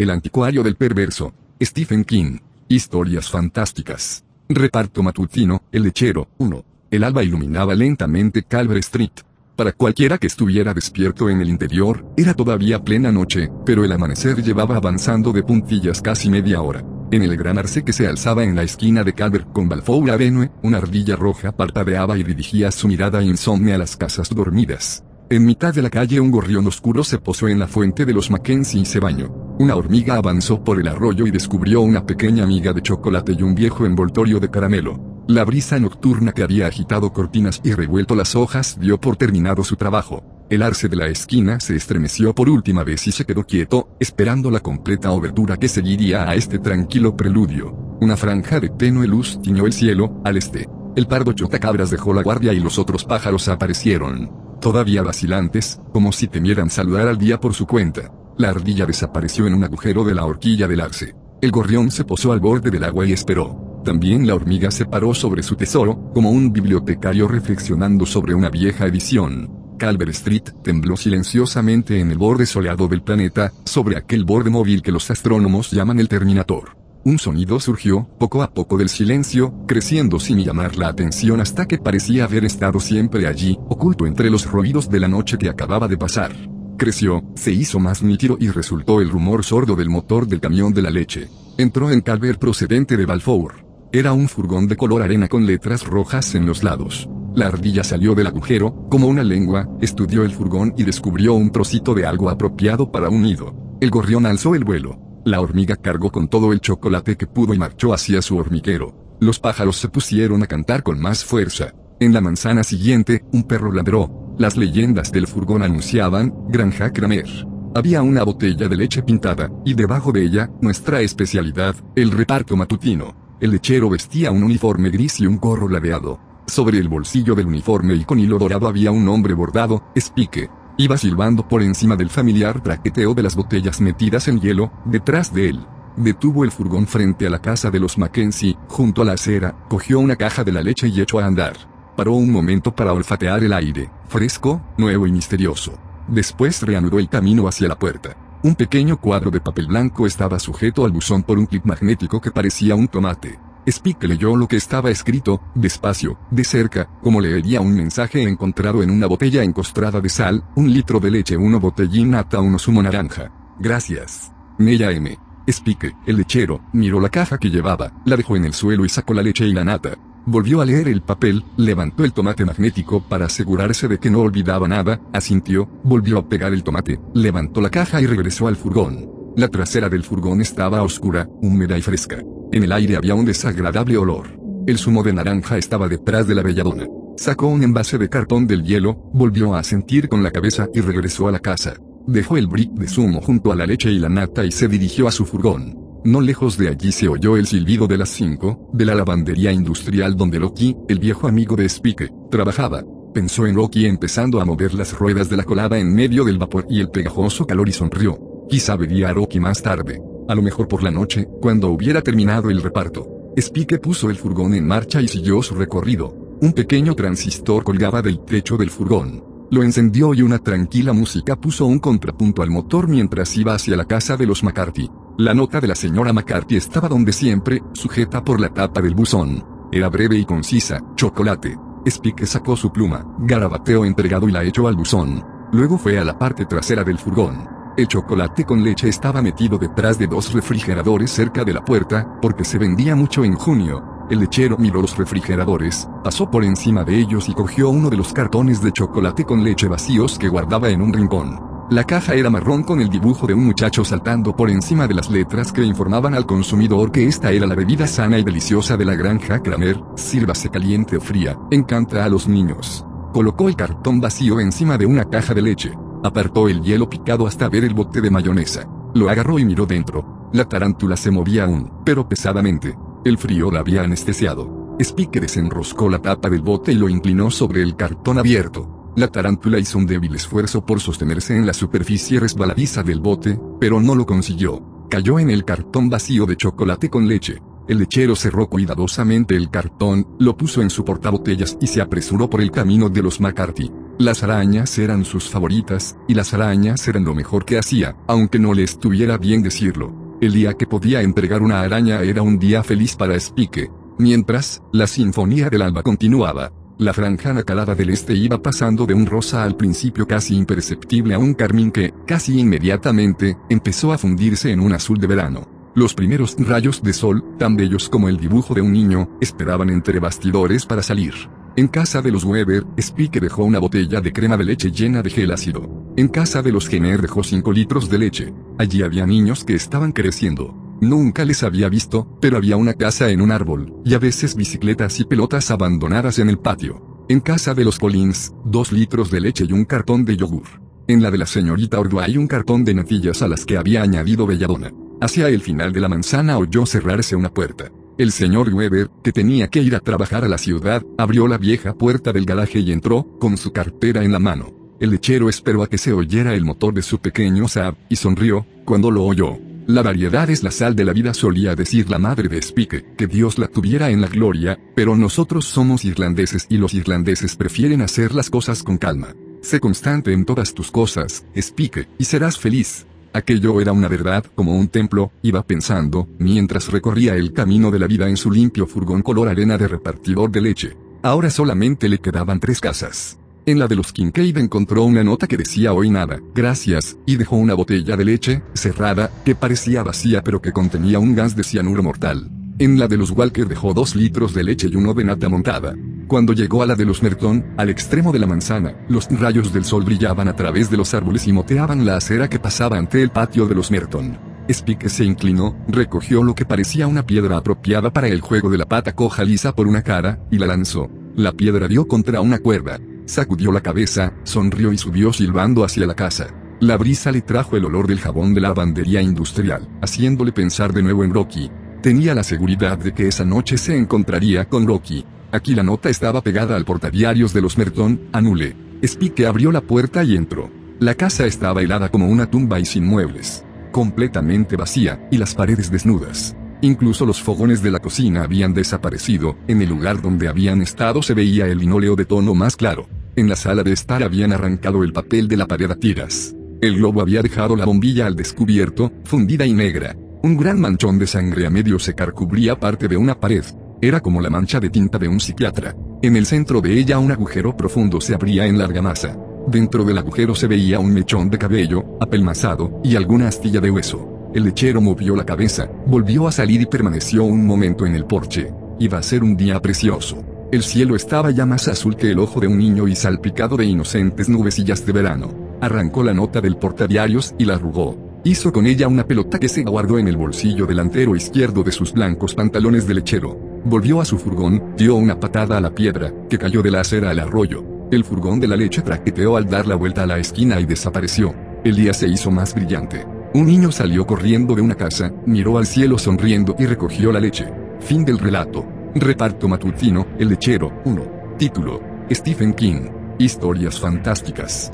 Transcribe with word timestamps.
El 0.00 0.08
anticuario 0.08 0.62
del 0.62 0.76
perverso. 0.76 1.34
Stephen 1.62 2.06
King. 2.06 2.38
Historias 2.68 3.28
fantásticas. 3.28 4.24
Reparto 4.48 5.02
matutino, 5.02 5.64
El 5.70 5.82
lechero, 5.82 6.26
1. 6.38 6.64
El 6.90 7.04
alba 7.04 7.22
iluminaba 7.22 7.74
lentamente 7.74 8.44
Calvert 8.44 8.80
Street. 8.80 9.10
Para 9.56 9.72
cualquiera 9.72 10.16
que 10.16 10.28
estuviera 10.28 10.72
despierto 10.72 11.28
en 11.28 11.42
el 11.42 11.50
interior, 11.50 12.02
era 12.16 12.32
todavía 12.32 12.82
plena 12.82 13.12
noche, 13.12 13.50
pero 13.66 13.84
el 13.84 13.92
amanecer 13.92 14.42
llevaba 14.42 14.76
avanzando 14.76 15.32
de 15.32 15.42
puntillas 15.42 16.00
casi 16.00 16.30
media 16.30 16.62
hora. 16.62 16.82
En 17.10 17.22
el 17.22 17.36
gran 17.36 17.58
arce 17.58 17.84
que 17.84 17.92
se 17.92 18.06
alzaba 18.06 18.42
en 18.42 18.56
la 18.56 18.62
esquina 18.62 19.04
de 19.04 19.12
Calvert 19.12 19.52
con 19.52 19.68
Balfour 19.68 20.10
Avenue, 20.10 20.50
una 20.62 20.78
ardilla 20.78 21.14
roja 21.14 21.52
parpadeaba 21.52 22.16
y 22.16 22.22
dirigía 22.22 22.70
su 22.70 22.88
mirada 22.88 23.22
insomne 23.22 23.74
a 23.74 23.78
las 23.78 23.98
casas 23.98 24.30
dormidas. 24.30 25.04
En 25.28 25.44
mitad 25.44 25.74
de 25.74 25.82
la 25.82 25.90
calle 25.90 26.20
un 26.20 26.30
gorrión 26.30 26.66
oscuro 26.66 27.04
se 27.04 27.18
posó 27.18 27.48
en 27.48 27.58
la 27.58 27.68
fuente 27.68 28.06
de 28.06 28.14
los 28.14 28.30
Mackenzie 28.30 28.80
y 28.80 28.86
se 28.86 28.98
bañó. 28.98 29.49
Una 29.60 29.76
hormiga 29.76 30.14
avanzó 30.14 30.64
por 30.64 30.80
el 30.80 30.88
arroyo 30.88 31.26
y 31.26 31.30
descubrió 31.30 31.82
una 31.82 32.06
pequeña 32.06 32.46
miga 32.46 32.72
de 32.72 32.80
chocolate 32.80 33.36
y 33.38 33.42
un 33.42 33.54
viejo 33.54 33.84
envoltorio 33.84 34.40
de 34.40 34.50
caramelo. 34.50 35.22
La 35.28 35.44
brisa 35.44 35.78
nocturna 35.78 36.32
que 36.32 36.42
había 36.42 36.66
agitado 36.66 37.12
cortinas 37.12 37.60
y 37.62 37.74
revuelto 37.74 38.14
las 38.14 38.34
hojas 38.34 38.78
dio 38.80 38.98
por 38.98 39.16
terminado 39.16 39.62
su 39.62 39.76
trabajo. 39.76 40.24
El 40.48 40.62
arce 40.62 40.88
de 40.88 40.96
la 40.96 41.08
esquina 41.08 41.60
se 41.60 41.76
estremeció 41.76 42.34
por 42.34 42.48
última 42.48 42.84
vez 42.84 43.06
y 43.06 43.12
se 43.12 43.26
quedó 43.26 43.44
quieto, 43.44 43.90
esperando 44.00 44.50
la 44.50 44.60
completa 44.60 45.10
obertura 45.10 45.58
que 45.58 45.68
seguiría 45.68 46.26
a 46.26 46.36
este 46.36 46.58
tranquilo 46.58 47.14
preludio. 47.14 47.98
Una 48.00 48.16
franja 48.16 48.60
de 48.60 48.70
tenue 48.70 49.06
luz 49.06 49.42
tiñó 49.42 49.66
el 49.66 49.74
cielo, 49.74 50.22
al 50.24 50.38
este. 50.38 50.70
El 50.96 51.06
pardo 51.06 51.34
chotacabras 51.34 51.90
dejó 51.90 52.14
la 52.14 52.22
guardia 52.22 52.54
y 52.54 52.60
los 52.60 52.78
otros 52.78 53.04
pájaros 53.04 53.46
aparecieron. 53.48 54.32
Todavía 54.58 55.02
vacilantes, 55.02 55.78
como 55.92 56.12
si 56.12 56.28
temieran 56.28 56.70
saludar 56.70 57.08
al 57.08 57.18
día 57.18 57.38
por 57.38 57.52
su 57.52 57.66
cuenta. 57.66 58.10
La 58.40 58.48
ardilla 58.48 58.86
desapareció 58.86 59.46
en 59.46 59.52
un 59.52 59.64
agujero 59.64 60.02
de 60.02 60.14
la 60.14 60.24
horquilla 60.24 60.66
del 60.66 60.80
arce. 60.80 61.14
El 61.42 61.50
gorrión 61.50 61.90
se 61.90 62.04
posó 62.04 62.32
al 62.32 62.40
borde 62.40 62.70
del 62.70 62.84
agua 62.84 63.04
y 63.04 63.12
esperó. 63.12 63.82
También 63.84 64.26
la 64.26 64.34
hormiga 64.34 64.70
se 64.70 64.86
paró 64.86 65.12
sobre 65.12 65.42
su 65.42 65.56
tesoro, 65.56 66.10
como 66.14 66.30
un 66.30 66.50
bibliotecario 66.50 67.28
reflexionando 67.28 68.06
sobre 68.06 68.34
una 68.34 68.48
vieja 68.48 68.86
edición. 68.86 69.76
Calvert 69.76 70.12
Street 70.12 70.44
tembló 70.64 70.96
silenciosamente 70.96 72.00
en 72.00 72.12
el 72.12 72.16
borde 72.16 72.46
soleado 72.46 72.88
del 72.88 73.02
planeta, 73.02 73.52
sobre 73.66 73.98
aquel 73.98 74.24
borde 74.24 74.48
móvil 74.48 74.80
que 74.80 74.90
los 74.90 75.10
astrónomos 75.10 75.70
llaman 75.70 76.00
el 76.00 76.08
Terminator. 76.08 76.78
Un 77.04 77.18
sonido 77.18 77.60
surgió, 77.60 78.08
poco 78.18 78.42
a 78.42 78.54
poco 78.54 78.78
del 78.78 78.88
silencio, 78.88 79.52
creciendo 79.66 80.18
sin 80.18 80.38
llamar 80.38 80.76
la 80.76 80.88
atención 80.88 81.42
hasta 81.42 81.68
que 81.68 81.76
parecía 81.76 82.24
haber 82.24 82.46
estado 82.46 82.80
siempre 82.80 83.26
allí, 83.26 83.58
oculto 83.68 84.06
entre 84.06 84.30
los 84.30 84.50
ruidos 84.50 84.88
de 84.88 85.00
la 85.00 85.08
noche 85.08 85.36
que 85.36 85.50
acababa 85.50 85.88
de 85.88 85.98
pasar. 85.98 86.32
Creció, 86.80 87.22
se 87.34 87.52
hizo 87.52 87.78
más 87.78 88.02
nítido 88.02 88.38
y 88.40 88.48
resultó 88.48 89.02
el 89.02 89.10
rumor 89.10 89.44
sordo 89.44 89.76
del 89.76 89.90
motor 89.90 90.26
del 90.26 90.40
camión 90.40 90.72
de 90.72 90.80
la 90.80 90.88
leche. 90.88 91.28
Entró 91.58 91.90
en 91.90 92.00
Calvert 92.00 92.40
procedente 92.40 92.96
de 92.96 93.04
Balfour. 93.04 93.66
Era 93.92 94.14
un 94.14 94.28
furgón 94.30 94.66
de 94.66 94.78
color 94.78 95.02
arena 95.02 95.28
con 95.28 95.44
letras 95.44 95.86
rojas 95.86 96.34
en 96.34 96.46
los 96.46 96.64
lados. 96.64 97.06
La 97.34 97.48
ardilla 97.48 97.84
salió 97.84 98.14
del 98.14 98.28
agujero, 98.28 98.88
como 98.88 99.08
una 99.08 99.22
lengua, 99.22 99.68
estudió 99.82 100.24
el 100.24 100.30
furgón 100.30 100.72
y 100.74 100.84
descubrió 100.84 101.34
un 101.34 101.52
trocito 101.52 101.92
de 101.92 102.06
algo 102.06 102.30
apropiado 102.30 102.90
para 102.90 103.10
un 103.10 103.24
nido. 103.24 103.76
El 103.82 103.90
gorrión 103.90 104.24
alzó 104.24 104.54
el 104.54 104.64
vuelo. 104.64 105.20
La 105.26 105.42
hormiga 105.42 105.76
cargó 105.76 106.10
con 106.10 106.28
todo 106.28 106.50
el 106.50 106.62
chocolate 106.62 107.18
que 107.18 107.26
pudo 107.26 107.52
y 107.52 107.58
marchó 107.58 107.92
hacia 107.92 108.22
su 108.22 108.38
hormiguero. 108.38 109.18
Los 109.20 109.38
pájaros 109.38 109.76
se 109.76 109.90
pusieron 109.90 110.42
a 110.42 110.46
cantar 110.46 110.82
con 110.82 110.98
más 110.98 111.26
fuerza. 111.26 111.74
En 112.00 112.14
la 112.14 112.22
manzana 112.22 112.64
siguiente, 112.64 113.22
un 113.34 113.42
perro 113.42 113.70
ladró. 113.70 114.19
Las 114.38 114.56
leyendas 114.56 115.12
del 115.12 115.26
furgón 115.26 115.62
anunciaban, 115.62 116.32
Granja 116.48 116.92
Kramer. 116.92 117.26
Había 117.74 118.02
una 118.02 118.24
botella 118.24 118.68
de 118.68 118.76
leche 118.76 119.02
pintada, 119.02 119.50
y 119.64 119.74
debajo 119.74 120.12
de 120.12 120.24
ella, 120.24 120.50
nuestra 120.60 121.02
especialidad, 121.02 121.76
el 121.94 122.10
reparto 122.10 122.56
matutino. 122.56 123.14
El 123.40 123.52
lechero 123.52 123.88
vestía 123.88 124.30
un 124.30 124.42
uniforme 124.42 124.90
gris 124.90 125.20
y 125.20 125.26
un 125.26 125.38
gorro 125.38 125.68
ladeado. 125.68 126.18
Sobre 126.46 126.78
el 126.78 126.88
bolsillo 126.88 127.34
del 127.34 127.46
uniforme 127.46 127.94
y 127.94 128.04
con 128.04 128.18
hilo 128.18 128.38
dorado 128.38 128.66
había 128.66 128.90
un 128.90 129.04
nombre 129.04 129.34
bordado, 129.34 129.84
Spique. 129.96 130.50
Iba 130.78 130.96
silbando 130.96 131.46
por 131.46 131.62
encima 131.62 131.94
del 131.94 132.10
familiar 132.10 132.60
traqueteo 132.60 133.14
de 133.14 133.22
las 133.22 133.36
botellas 133.36 133.80
metidas 133.80 134.26
en 134.26 134.40
hielo, 134.40 134.72
detrás 134.84 135.32
de 135.32 135.50
él. 135.50 135.60
Detuvo 135.96 136.42
el 136.42 136.50
furgón 136.50 136.86
frente 136.86 137.26
a 137.26 137.30
la 137.30 137.40
casa 137.40 137.70
de 137.70 137.78
los 137.78 137.98
Mackenzie, 137.98 138.56
junto 138.68 139.02
a 139.02 139.04
la 139.04 139.12
acera, 139.12 139.54
cogió 139.68 140.00
una 140.00 140.16
caja 140.16 140.42
de 140.42 140.52
la 140.52 140.62
leche 140.62 140.88
y 140.88 141.00
echó 141.00 141.20
a 141.20 141.26
andar. 141.26 141.69
Paró 142.00 142.14
un 142.14 142.32
momento 142.32 142.74
para 142.74 142.94
olfatear 142.94 143.44
el 143.44 143.52
aire, 143.52 143.90
fresco, 144.08 144.62
nuevo 144.78 145.06
y 145.06 145.12
misterioso. 145.12 145.78
Después 146.08 146.62
reanudó 146.62 146.98
el 146.98 147.10
camino 147.10 147.46
hacia 147.46 147.68
la 147.68 147.78
puerta. 147.78 148.16
Un 148.42 148.54
pequeño 148.54 148.98
cuadro 148.98 149.30
de 149.30 149.38
papel 149.38 149.66
blanco 149.66 150.06
estaba 150.06 150.38
sujeto 150.38 150.86
al 150.86 150.92
buzón 150.92 151.22
por 151.22 151.38
un 151.38 151.44
clip 151.44 151.66
magnético 151.66 152.18
que 152.18 152.30
parecía 152.30 152.74
un 152.74 152.88
tomate. 152.88 153.38
Spike 153.66 154.08
leyó 154.08 154.34
lo 154.34 154.48
que 154.48 154.56
estaba 154.56 154.90
escrito, 154.90 155.42
despacio, 155.54 156.18
de 156.30 156.42
cerca, 156.42 156.88
como 157.02 157.20
leería 157.20 157.60
un 157.60 157.74
mensaje 157.74 158.22
encontrado 158.22 158.82
en 158.82 158.88
una 158.88 159.06
botella 159.06 159.42
encostrada 159.42 160.00
de 160.00 160.08
sal, 160.08 160.42
un 160.54 160.72
litro 160.72 161.00
de 161.00 161.10
leche, 161.10 161.36
una 161.36 161.58
botellín 161.58 162.12
nata, 162.12 162.40
uno 162.40 162.58
zumo 162.58 162.82
naranja. 162.82 163.30
Gracias. 163.58 164.32
Nella 164.56 164.90
M. 164.90 165.18
Spike, 165.46 165.96
el 166.06 166.16
lechero, 166.16 166.62
miró 166.72 166.98
la 166.98 167.10
caja 167.10 167.36
que 167.36 167.50
llevaba, 167.50 167.92
la 168.06 168.16
dejó 168.16 168.36
en 168.36 168.46
el 168.46 168.54
suelo 168.54 168.86
y 168.86 168.88
sacó 168.88 169.12
la 169.12 169.22
leche 169.22 169.46
y 169.46 169.52
la 169.52 169.64
nata. 169.64 169.98
Volvió 170.26 170.60
a 170.60 170.66
leer 170.66 170.88
el 170.88 171.02
papel, 171.02 171.44
levantó 171.56 172.04
el 172.04 172.12
tomate 172.12 172.44
magnético 172.44 173.00
para 173.00 173.26
asegurarse 173.26 173.88
de 173.88 173.98
que 173.98 174.10
no 174.10 174.20
olvidaba 174.20 174.68
nada, 174.68 175.00
asintió, 175.12 175.68
volvió 175.82 176.18
a 176.18 176.28
pegar 176.28 176.52
el 176.52 176.62
tomate, 176.62 177.00
levantó 177.14 177.60
la 177.60 177.70
caja 177.70 178.00
y 178.00 178.06
regresó 178.06 178.46
al 178.46 178.56
furgón. 178.56 179.08
La 179.36 179.48
trasera 179.48 179.88
del 179.88 180.04
furgón 180.04 180.40
estaba 180.40 180.82
oscura, 180.82 181.26
húmeda 181.40 181.78
y 181.78 181.82
fresca. 181.82 182.22
En 182.52 182.64
el 182.64 182.72
aire 182.72 182.96
había 182.96 183.14
un 183.14 183.24
desagradable 183.24 183.96
olor. 183.96 184.38
El 184.66 184.76
zumo 184.76 185.02
de 185.02 185.12
naranja 185.12 185.56
estaba 185.56 185.88
detrás 185.88 186.26
de 186.26 186.34
la 186.34 186.42
belladona. 186.42 186.86
Sacó 187.16 187.46
un 187.46 187.62
envase 187.62 187.96
de 187.96 188.08
cartón 188.08 188.46
del 188.46 188.62
hielo, 188.62 189.10
volvió 189.14 189.54
a 189.54 189.62
sentir 189.62 190.08
con 190.08 190.22
la 190.22 190.30
cabeza 190.30 190.68
y 190.74 190.80
regresó 190.80 191.28
a 191.28 191.32
la 191.32 191.38
casa. 191.38 191.74
Dejó 192.06 192.36
el 192.36 192.46
brick 192.46 192.72
de 192.72 192.88
zumo 192.88 193.20
junto 193.20 193.52
a 193.52 193.56
la 193.56 193.66
leche 193.66 193.90
y 193.90 193.98
la 193.98 194.08
nata 194.08 194.44
y 194.44 194.52
se 194.52 194.68
dirigió 194.68 195.06
a 195.06 195.12
su 195.12 195.24
furgón. 195.24 195.79
No 196.02 196.22
lejos 196.22 196.56
de 196.56 196.68
allí 196.68 196.92
se 196.92 197.08
oyó 197.08 197.36
el 197.36 197.46
silbido 197.46 197.86
de 197.86 197.98
las 197.98 198.08
cinco, 198.08 198.70
de 198.72 198.86
la 198.86 198.94
lavandería 198.94 199.52
industrial 199.52 200.16
donde 200.16 200.40
Loki, 200.40 200.74
el 200.88 200.98
viejo 200.98 201.28
amigo 201.28 201.56
de 201.56 201.66
Spike, 201.66 202.10
trabajaba. 202.30 202.82
Pensó 203.12 203.46
en 203.46 203.54
Loki 203.54 203.84
empezando 203.84 204.40
a 204.40 204.46
mover 204.46 204.72
las 204.72 204.98
ruedas 204.98 205.28
de 205.28 205.36
la 205.36 205.44
colada 205.44 205.78
en 205.78 205.94
medio 205.94 206.24
del 206.24 206.38
vapor 206.38 206.64
y 206.70 206.80
el 206.80 206.90
pegajoso 206.90 207.46
calor 207.46 207.68
y 207.68 207.72
sonrió. 207.72 208.18
Quizá 208.48 208.76
vería 208.76 209.10
a 209.10 209.12
Rocky 209.12 209.40
más 209.40 209.62
tarde. 209.62 210.00
A 210.26 210.34
lo 210.34 210.40
mejor 210.40 210.68
por 210.68 210.82
la 210.82 210.90
noche, 210.90 211.28
cuando 211.40 211.68
hubiera 211.68 212.00
terminado 212.00 212.48
el 212.48 212.62
reparto. 212.62 213.32
Spike 213.36 213.78
puso 213.78 214.08
el 214.08 214.16
furgón 214.16 214.54
en 214.54 214.66
marcha 214.66 215.02
y 215.02 215.08
siguió 215.08 215.42
su 215.42 215.54
recorrido. 215.54 216.38
Un 216.40 216.54
pequeño 216.54 216.94
transistor 216.94 217.62
colgaba 217.62 218.00
del 218.00 218.24
techo 218.24 218.56
del 218.56 218.70
furgón. 218.70 219.22
Lo 219.50 219.62
encendió 219.64 220.14
y 220.14 220.22
una 220.22 220.38
tranquila 220.38 220.92
música 220.92 221.36
puso 221.36 221.66
un 221.66 221.78
contrapunto 221.78 222.42
al 222.42 222.50
motor 222.50 222.88
mientras 222.88 223.36
iba 223.36 223.54
hacia 223.54 223.76
la 223.76 223.84
casa 223.84 224.16
de 224.16 224.24
los 224.24 224.42
McCarthy. 224.42 224.88
La 225.20 225.34
nota 225.34 225.60
de 225.60 225.68
la 225.68 225.74
señora 225.74 226.14
McCarthy 226.14 226.56
estaba 226.56 226.88
donde 226.88 227.12
siempre, 227.12 227.62
sujeta 227.74 228.24
por 228.24 228.40
la 228.40 228.48
tapa 228.48 228.80
del 228.80 228.94
buzón. 228.94 229.44
Era 229.70 229.90
breve 229.90 230.16
y 230.16 230.24
concisa, 230.24 230.80
chocolate. 230.96 231.58
Spike 231.84 232.24
sacó 232.24 232.56
su 232.56 232.72
pluma, 232.72 233.04
garabateo 233.18 233.84
entregado 233.84 234.30
y 234.30 234.32
la 234.32 234.42
echó 234.42 234.66
al 234.66 234.76
buzón. 234.76 235.22
Luego 235.52 235.76
fue 235.76 235.98
a 235.98 236.04
la 236.06 236.18
parte 236.18 236.46
trasera 236.46 236.84
del 236.84 236.96
furgón. 236.96 237.46
El 237.76 237.86
chocolate 237.86 238.46
con 238.46 238.64
leche 238.64 238.88
estaba 238.88 239.20
metido 239.20 239.58
detrás 239.58 239.98
de 239.98 240.06
dos 240.06 240.32
refrigeradores 240.32 241.10
cerca 241.10 241.44
de 241.44 241.52
la 241.52 241.62
puerta, 241.62 242.18
porque 242.22 242.46
se 242.46 242.56
vendía 242.56 242.96
mucho 242.96 243.22
en 243.22 243.34
junio. 243.34 244.06
El 244.08 244.20
lechero 244.20 244.56
miró 244.56 244.80
los 244.80 244.96
refrigeradores, 244.96 245.86
pasó 246.02 246.30
por 246.30 246.44
encima 246.44 246.82
de 246.82 246.98
ellos 246.98 247.28
y 247.28 247.34
cogió 247.34 247.68
uno 247.68 247.90
de 247.90 247.98
los 247.98 248.14
cartones 248.14 248.62
de 248.62 248.72
chocolate 248.72 249.26
con 249.26 249.44
leche 249.44 249.68
vacíos 249.68 250.18
que 250.18 250.28
guardaba 250.28 250.70
en 250.70 250.80
un 250.80 250.94
rincón. 250.94 251.59
La 251.70 251.84
caja 251.84 252.14
era 252.14 252.30
marrón 252.30 252.64
con 252.64 252.80
el 252.80 252.88
dibujo 252.88 253.28
de 253.28 253.34
un 253.34 253.44
muchacho 253.44 253.84
saltando 253.84 254.34
por 254.34 254.50
encima 254.50 254.88
de 254.88 254.94
las 254.94 255.08
letras 255.08 255.52
que 255.52 255.62
informaban 255.62 256.14
al 256.14 256.26
consumidor 256.26 256.90
que 256.90 257.06
esta 257.06 257.30
era 257.30 257.46
la 257.46 257.54
bebida 257.54 257.86
sana 257.86 258.18
y 258.18 258.24
deliciosa 258.24 258.76
de 258.76 258.84
la 258.84 258.96
granja 258.96 259.40
Kramer, 259.40 259.80
sírvase 259.94 260.48
caliente 260.48 260.96
o 260.96 261.00
fría, 261.00 261.38
encanta 261.52 262.04
a 262.04 262.08
los 262.08 262.26
niños. 262.26 262.84
Colocó 263.12 263.48
el 263.48 263.54
cartón 263.54 264.00
vacío 264.00 264.40
encima 264.40 264.76
de 264.78 264.86
una 264.86 265.04
caja 265.04 265.32
de 265.32 265.42
leche. 265.42 265.72
Apartó 266.02 266.48
el 266.48 266.60
hielo 266.60 266.90
picado 266.90 267.28
hasta 267.28 267.48
ver 267.48 267.62
el 267.62 267.74
bote 267.74 268.00
de 268.00 268.10
mayonesa. 268.10 268.66
Lo 268.94 269.08
agarró 269.08 269.38
y 269.38 269.44
miró 269.44 269.64
dentro. 269.64 270.28
La 270.32 270.48
tarántula 270.48 270.96
se 270.96 271.12
movía 271.12 271.44
aún, 271.44 271.70
pero 271.84 272.08
pesadamente. 272.08 272.76
El 273.04 273.16
frío 273.16 273.48
la 273.52 273.60
había 273.60 273.82
anestesiado. 273.82 274.76
Spike 274.80 275.20
desenroscó 275.20 275.88
la 275.88 276.00
tapa 276.00 276.30
del 276.30 276.42
bote 276.42 276.72
y 276.72 276.76
lo 276.76 276.88
inclinó 276.88 277.30
sobre 277.30 277.62
el 277.62 277.76
cartón 277.76 278.18
abierto. 278.18 278.79
La 279.00 279.08
tarántula 279.08 279.58
hizo 279.58 279.78
un 279.78 279.86
débil 279.86 280.14
esfuerzo 280.14 280.66
por 280.66 280.78
sostenerse 280.78 281.34
en 281.34 281.46
la 281.46 281.54
superficie 281.54 282.20
resbaladiza 282.20 282.82
del 282.82 283.00
bote, 283.00 283.40
pero 283.58 283.80
no 283.80 283.94
lo 283.94 284.04
consiguió. 284.04 284.62
Cayó 284.90 285.18
en 285.18 285.30
el 285.30 285.46
cartón 285.46 285.88
vacío 285.88 286.26
de 286.26 286.36
chocolate 286.36 286.90
con 286.90 287.08
leche. 287.08 287.40
El 287.66 287.78
lechero 287.78 288.14
cerró 288.14 288.50
cuidadosamente 288.50 289.34
el 289.36 289.48
cartón, 289.48 290.06
lo 290.18 290.36
puso 290.36 290.60
en 290.60 290.68
su 290.68 290.84
portabotellas 290.84 291.56
y 291.62 291.66
se 291.66 291.80
apresuró 291.80 292.28
por 292.28 292.42
el 292.42 292.50
camino 292.50 292.90
de 292.90 293.00
los 293.00 293.22
McCarthy. 293.22 293.72
Las 293.98 294.22
arañas 294.22 294.76
eran 294.78 295.06
sus 295.06 295.30
favoritas, 295.30 295.96
y 296.06 296.12
las 296.12 296.34
arañas 296.34 296.86
eran 296.86 297.06
lo 297.06 297.14
mejor 297.14 297.46
que 297.46 297.56
hacía, 297.56 297.96
aunque 298.06 298.38
no 298.38 298.52
le 298.52 298.64
estuviera 298.64 299.16
bien 299.16 299.42
decirlo. 299.42 300.18
El 300.20 300.34
día 300.34 300.52
que 300.52 300.66
podía 300.66 301.00
entregar 301.00 301.40
una 301.40 301.62
araña 301.62 302.02
era 302.02 302.20
un 302.20 302.38
día 302.38 302.62
feliz 302.62 302.96
para 302.96 303.14
Spike. 303.14 303.70
Mientras, 303.96 304.62
la 304.74 304.86
sinfonía 304.86 305.48
del 305.48 305.62
alba 305.62 305.82
continuaba. 305.82 306.52
La 306.80 306.94
franja 306.94 307.42
calada 307.42 307.74
del 307.74 307.90
este 307.90 308.14
iba 308.14 308.42
pasando 308.42 308.86
de 308.86 308.94
un 308.94 309.04
rosa 309.04 309.44
al 309.44 309.54
principio 309.54 310.08
casi 310.08 310.34
imperceptible 310.34 311.12
a 311.12 311.18
un 311.18 311.34
carmín 311.34 311.70
que, 311.70 311.92
casi 312.06 312.40
inmediatamente, 312.40 313.36
empezó 313.50 313.92
a 313.92 313.98
fundirse 313.98 314.50
en 314.50 314.60
un 314.60 314.72
azul 314.72 314.96
de 314.96 315.06
verano. 315.06 315.46
Los 315.74 315.92
primeros 315.92 316.36
rayos 316.38 316.82
de 316.82 316.94
sol, 316.94 317.22
tan 317.38 317.54
bellos 317.54 317.90
como 317.90 318.08
el 318.08 318.16
dibujo 318.16 318.54
de 318.54 318.62
un 318.62 318.72
niño, 318.72 319.10
esperaban 319.20 319.68
entre 319.68 320.00
bastidores 320.00 320.64
para 320.64 320.82
salir. 320.82 321.12
En 321.54 321.68
casa 321.68 322.00
de 322.00 322.12
los 322.12 322.24
Weber, 322.24 322.64
Spike 322.78 323.20
dejó 323.20 323.44
una 323.44 323.58
botella 323.58 324.00
de 324.00 324.14
crema 324.14 324.38
de 324.38 324.44
leche 324.44 324.70
llena 324.70 325.02
de 325.02 325.10
gel 325.10 325.32
ácido. 325.32 325.92
En 325.98 326.08
casa 326.08 326.40
de 326.40 326.50
los 326.50 326.66
Jenner 326.66 327.02
dejó 327.02 327.22
5 327.22 327.52
litros 327.52 327.90
de 327.90 327.98
leche. 327.98 328.34
Allí 328.56 328.80
había 328.80 329.06
niños 329.06 329.44
que 329.44 329.54
estaban 329.54 329.92
creciendo. 329.92 330.69
Nunca 330.80 331.26
les 331.26 331.42
había 331.42 331.68
visto, 331.68 332.18
pero 332.20 332.38
había 332.38 332.56
una 332.56 332.72
casa 332.72 333.10
en 333.10 333.20
un 333.20 333.32
árbol, 333.32 333.74
y 333.84 333.94
a 333.94 333.98
veces 333.98 334.34
bicicletas 334.34 334.98
y 334.98 335.04
pelotas 335.04 335.50
abandonadas 335.50 336.18
en 336.18 336.30
el 336.30 336.38
patio. 336.38 337.04
En 337.08 337.20
casa 337.20 337.54
de 337.54 337.64
los 337.64 337.78
Collins, 337.78 338.32
2 338.46 338.72
litros 338.72 339.10
de 339.10 339.20
leche 339.20 339.44
y 339.46 339.52
un 339.52 339.64
cartón 339.64 340.04
de 340.04 340.16
yogur. 340.16 340.46
En 340.88 341.02
la 341.02 341.10
de 341.10 341.18
la 341.18 341.26
señorita 341.26 341.78
Ordway 341.78 342.16
un 342.16 342.26
cartón 342.26 342.64
de 342.64 342.74
natillas 342.74 343.20
a 343.20 343.28
las 343.28 343.44
que 343.44 343.58
había 343.58 343.82
añadido 343.82 344.26
belladona. 344.26 344.72
Hacia 345.02 345.28
el 345.28 345.42
final 345.42 345.72
de 345.72 345.80
la 345.80 345.88
manzana 345.88 346.38
oyó 346.38 346.64
cerrarse 346.64 347.14
una 347.14 347.32
puerta. 347.32 347.70
El 347.98 348.12
señor 348.12 348.52
Weber, 348.52 348.88
que 349.02 349.12
tenía 349.12 349.48
que 349.48 349.60
ir 349.60 349.74
a 349.74 349.80
trabajar 349.80 350.24
a 350.24 350.28
la 350.28 350.38
ciudad, 350.38 350.82
abrió 350.96 351.28
la 351.28 351.36
vieja 351.36 351.74
puerta 351.74 352.12
del 352.12 352.24
garaje 352.24 352.60
y 352.60 352.72
entró, 352.72 353.06
con 353.18 353.36
su 353.36 353.52
cartera 353.52 354.02
en 354.02 354.12
la 354.12 354.18
mano. 354.18 354.54
El 354.80 354.90
lechero 354.90 355.28
esperó 355.28 355.62
a 355.62 355.68
que 355.68 355.76
se 355.76 355.92
oyera 355.92 356.34
el 356.34 356.46
motor 356.46 356.72
de 356.72 356.82
su 356.82 356.98
pequeño 357.00 357.48
Saab, 357.48 357.76
y 357.90 357.96
sonrió, 357.96 358.46
cuando 358.64 358.90
lo 358.90 359.04
oyó. 359.04 359.36
La 359.70 359.84
variedad 359.84 360.28
es 360.28 360.42
la 360.42 360.50
sal 360.50 360.74
de 360.74 360.84
la 360.84 360.92
vida 360.92 361.14
solía 361.14 361.54
decir 361.54 361.88
la 361.88 362.00
madre 362.00 362.28
de 362.28 362.38
Spike, 362.38 362.96
que 362.98 363.06
Dios 363.06 363.38
la 363.38 363.46
tuviera 363.46 363.90
en 363.90 364.00
la 364.00 364.08
gloria, 364.08 364.58
pero 364.74 364.96
nosotros 364.96 365.44
somos 365.44 365.84
irlandeses 365.84 366.46
y 366.48 366.56
los 366.56 366.74
irlandeses 366.74 367.36
prefieren 367.36 367.80
hacer 367.80 368.12
las 368.12 368.30
cosas 368.30 368.64
con 368.64 368.78
calma. 368.78 369.14
Sé 369.42 369.60
constante 369.60 370.12
en 370.12 370.24
todas 370.24 370.54
tus 370.54 370.72
cosas, 370.72 371.24
Spike, 371.36 371.86
y 371.98 372.04
serás 372.04 372.36
feliz. 372.36 372.84
Aquello 373.12 373.60
era 373.60 373.70
una 373.70 373.86
verdad 373.86 374.24
como 374.34 374.58
un 374.58 374.66
templo, 374.66 375.12
iba 375.22 375.46
pensando, 375.46 376.08
mientras 376.18 376.72
recorría 376.72 377.14
el 377.14 377.32
camino 377.32 377.70
de 377.70 377.78
la 377.78 377.86
vida 377.86 378.08
en 378.08 378.16
su 378.16 378.32
limpio 378.32 378.66
furgón 378.66 379.02
color 379.02 379.28
arena 379.28 379.56
de 379.56 379.68
repartidor 379.68 380.32
de 380.32 380.40
leche. 380.40 380.76
Ahora 381.02 381.30
solamente 381.30 381.88
le 381.88 381.98
quedaban 381.98 382.40
tres 382.40 382.58
casas. 382.58 383.19
En 383.46 383.58
la 383.58 383.66
de 383.66 383.76
los 383.76 383.92
Kincaid 383.92 384.36
encontró 384.36 384.84
una 384.84 385.02
nota 385.02 385.26
que 385.26 385.36
decía 385.36 385.72
hoy 385.72 385.90
nada, 385.90 386.20
gracias, 386.34 386.98
y 387.06 387.16
dejó 387.16 387.36
una 387.36 387.54
botella 387.54 387.96
de 387.96 388.04
leche, 388.04 388.42
cerrada, 388.54 389.10
que 389.24 389.34
parecía 389.34 389.82
vacía 389.82 390.22
pero 390.22 390.42
que 390.42 390.52
contenía 390.52 390.98
un 390.98 391.14
gas 391.14 391.34
de 391.34 391.42
cianuro 391.42 391.82
mortal. 391.82 392.30
En 392.58 392.78
la 392.78 392.86
de 392.86 392.98
los 392.98 393.10
Walker 393.12 393.48
dejó 393.48 393.72
dos 393.72 393.96
litros 393.96 394.34
de 394.34 394.44
leche 394.44 394.68
y 394.70 394.76
uno 394.76 394.92
de 394.92 395.04
nata 395.04 395.30
montada. 395.30 395.74
Cuando 396.06 396.34
llegó 396.34 396.62
a 396.62 396.66
la 396.66 396.74
de 396.74 396.84
los 396.84 397.02
Merton, 397.02 397.54
al 397.56 397.70
extremo 397.70 398.12
de 398.12 398.18
la 398.18 398.26
manzana, 398.26 398.74
los 398.88 399.08
rayos 399.18 399.52
del 399.52 399.64
sol 399.64 399.84
brillaban 399.84 400.28
a 400.28 400.36
través 400.36 400.70
de 400.70 400.76
los 400.76 400.92
árboles 400.92 401.26
y 401.26 401.32
moteaban 401.32 401.86
la 401.86 401.96
acera 401.96 402.28
que 402.28 402.38
pasaba 402.38 402.76
ante 402.76 403.02
el 403.02 403.10
patio 403.10 403.46
de 403.46 403.54
los 403.54 403.70
Merton. 403.70 404.18
Spike 404.48 404.88
se 404.90 405.04
inclinó, 405.04 405.56
recogió 405.68 406.22
lo 406.22 406.34
que 406.34 406.44
parecía 406.44 406.86
una 406.86 407.06
piedra 407.06 407.38
apropiada 407.38 407.90
para 407.92 408.08
el 408.08 408.20
juego 408.20 408.50
de 408.50 408.58
la 408.58 408.66
pata 408.66 408.94
coja 408.94 409.24
lisa 409.24 409.54
por 409.54 409.66
una 409.66 409.82
cara, 409.82 410.18
y 410.30 410.36
la 410.36 410.46
lanzó. 410.46 410.90
La 411.14 411.32
piedra 411.32 411.68
dio 411.68 411.88
contra 411.88 412.20
una 412.20 412.40
cuerda. 412.40 412.78
Sacudió 413.10 413.50
la 413.50 413.60
cabeza, 413.60 414.12
sonrió 414.22 414.72
y 414.72 414.78
subió 414.78 415.12
silbando 415.12 415.64
hacia 415.64 415.84
la 415.84 415.96
casa. 415.96 416.28
La 416.60 416.76
brisa 416.76 417.10
le 417.10 417.22
trajo 417.22 417.56
el 417.56 417.64
olor 417.64 417.88
del 417.88 417.98
jabón 417.98 418.34
de 418.34 418.40
la 418.40 418.50
lavandería 418.50 419.02
industrial, 419.02 419.68
haciéndole 419.82 420.30
pensar 420.30 420.72
de 420.72 420.84
nuevo 420.84 421.02
en 421.02 421.12
Rocky. 421.12 421.50
Tenía 421.82 422.14
la 422.14 422.22
seguridad 422.22 422.78
de 422.78 422.94
que 422.94 423.08
esa 423.08 423.24
noche 423.24 423.58
se 423.58 423.76
encontraría 423.76 424.48
con 424.48 424.64
Rocky. 424.64 425.04
Aquí 425.32 425.56
la 425.56 425.64
nota 425.64 425.90
estaba 425.90 426.22
pegada 426.22 426.54
al 426.54 426.64
portadiarios 426.64 427.32
de 427.32 427.42
los 427.42 427.58
Merton, 427.58 428.00
anule. 428.12 428.54
Spike 428.80 429.26
abrió 429.26 429.50
la 429.50 429.62
puerta 429.62 430.04
y 430.04 430.14
entró. 430.14 430.48
La 430.78 430.94
casa 430.94 431.26
estaba 431.26 431.62
helada 431.62 431.88
como 431.88 432.06
una 432.06 432.30
tumba 432.30 432.60
y 432.60 432.64
sin 432.64 432.86
muebles. 432.86 433.44
Completamente 433.72 434.54
vacía, 434.54 435.08
y 435.10 435.18
las 435.18 435.34
paredes 435.34 435.68
desnudas. 435.68 436.36
Incluso 436.60 437.04
los 437.06 437.20
fogones 437.20 437.60
de 437.60 437.72
la 437.72 437.80
cocina 437.80 438.22
habían 438.22 438.54
desaparecido, 438.54 439.36
en 439.48 439.62
el 439.62 439.68
lugar 439.68 440.00
donde 440.00 440.28
habían 440.28 440.62
estado 440.62 441.02
se 441.02 441.14
veía 441.14 441.48
el 441.48 441.58
linóleo 441.58 441.96
de 441.96 442.04
tono 442.04 442.34
más 442.34 442.54
claro. 442.54 442.86
En 443.16 443.28
la 443.28 443.36
sala 443.36 443.62
de 443.62 443.72
estar 443.72 444.02
habían 444.02 444.32
arrancado 444.32 444.84
el 444.84 444.92
papel 444.92 445.28
de 445.28 445.36
la 445.36 445.46
pared 445.46 445.70
a 445.70 445.74
tiras. 445.74 446.34
El 446.60 446.76
globo 446.76 447.00
había 447.00 447.22
dejado 447.22 447.56
la 447.56 447.64
bombilla 447.64 448.06
al 448.06 448.14
descubierto, 448.14 448.92
fundida 449.04 449.46
y 449.46 449.52
negra. 449.52 449.96
Un 450.22 450.36
gran 450.36 450.60
manchón 450.60 450.98
de 450.98 451.06
sangre 451.06 451.46
a 451.46 451.50
medio 451.50 451.78
secar 451.78 452.12
cubría 452.12 452.58
parte 452.58 452.86
de 452.86 452.96
una 452.96 453.18
pared. 453.18 453.44
Era 453.80 454.00
como 454.00 454.20
la 454.20 454.30
mancha 454.30 454.60
de 454.60 454.70
tinta 454.70 454.98
de 454.98 455.08
un 455.08 455.20
psiquiatra. 455.20 455.74
En 456.02 456.16
el 456.16 456.26
centro 456.26 456.60
de 456.60 456.78
ella 456.78 456.98
un 456.98 457.10
agujero 457.10 457.56
profundo 457.56 458.00
se 458.00 458.14
abría 458.14 458.46
en 458.46 458.58
larga 458.58 458.82
masa. 458.82 459.16
Dentro 459.48 459.84
del 459.84 459.98
agujero 459.98 460.34
se 460.34 460.46
veía 460.46 460.78
un 460.78 460.92
mechón 460.92 461.30
de 461.30 461.38
cabello, 461.38 461.98
apelmazado, 462.00 462.80
y 462.84 462.94
alguna 462.94 463.28
astilla 463.28 463.60
de 463.60 463.70
hueso. 463.70 464.30
El 464.34 464.44
lechero 464.44 464.80
movió 464.80 465.16
la 465.16 465.24
cabeza, 465.24 465.68
volvió 465.86 466.28
a 466.28 466.32
salir 466.32 466.60
y 466.60 466.66
permaneció 466.66 467.24
un 467.24 467.44
momento 467.44 467.86
en 467.86 467.94
el 467.94 468.04
porche. 468.04 468.52
Iba 468.78 468.98
a 468.98 469.02
ser 469.02 469.24
un 469.24 469.36
día 469.36 469.60
precioso. 469.60 470.22
El 470.52 470.64
cielo 470.64 470.96
estaba 470.96 471.30
ya 471.30 471.46
más 471.46 471.68
azul 471.68 471.94
que 471.94 472.10
el 472.10 472.18
ojo 472.18 472.40
de 472.40 472.48
un 472.48 472.58
niño 472.58 472.88
y 472.88 472.96
salpicado 472.96 473.56
de 473.56 473.66
inocentes 473.66 474.28
nubecillas 474.28 474.84
de 474.84 474.92
verano. 474.92 475.32
Arrancó 475.60 476.02
la 476.02 476.12
nota 476.12 476.40
del 476.40 476.56
portadiarios 476.56 477.36
y 477.38 477.44
la 477.44 477.54
arrugó. 477.54 478.20
Hizo 478.24 478.52
con 478.52 478.66
ella 478.66 478.88
una 478.88 479.06
pelota 479.06 479.38
que 479.38 479.48
se 479.48 479.62
guardó 479.62 479.96
en 480.00 480.08
el 480.08 480.16
bolsillo 480.16 480.66
delantero 480.66 481.14
izquierdo 481.14 481.62
de 481.62 481.70
sus 481.70 481.92
blancos 481.92 482.34
pantalones 482.34 482.88
de 482.88 482.94
lechero. 482.94 483.38
Volvió 483.64 484.00
a 484.00 484.04
su 484.04 484.18
furgón, 484.18 484.74
dio 484.76 484.96
una 484.96 485.20
patada 485.20 485.56
a 485.56 485.60
la 485.60 485.72
piedra, 485.72 486.12
que 486.28 486.38
cayó 486.38 486.62
de 486.62 486.72
la 486.72 486.80
acera 486.80 487.10
al 487.10 487.20
arroyo. 487.20 487.64
El 487.92 488.02
furgón 488.02 488.40
de 488.40 488.48
la 488.48 488.56
leche 488.56 488.82
traqueteó 488.82 489.36
al 489.36 489.48
dar 489.48 489.68
la 489.68 489.76
vuelta 489.76 490.02
a 490.02 490.06
la 490.06 490.18
esquina 490.18 490.58
y 490.58 490.64
desapareció. 490.64 491.32
El 491.62 491.76
día 491.76 491.92
se 491.92 492.08
hizo 492.08 492.32
más 492.32 492.56
brillante. 492.56 493.06
Un 493.34 493.46
niño 493.46 493.70
salió 493.70 494.04
corriendo 494.04 494.56
de 494.56 494.62
una 494.62 494.74
casa, 494.74 495.12
miró 495.26 495.58
al 495.58 495.66
cielo 495.66 495.96
sonriendo 495.96 496.56
y 496.58 496.66
recogió 496.66 497.12
la 497.12 497.20
leche. 497.20 497.46
Fin 497.78 498.04
del 498.04 498.18
relato. 498.18 498.79
Reparto 498.94 499.46
matutino, 499.46 500.04
El 500.18 500.30
lechero, 500.30 500.82
1. 500.84 501.36
Título. 501.38 501.80
Stephen 502.10 502.54
King. 502.54 502.88
Historias 503.18 503.78
fantásticas. 503.78 504.72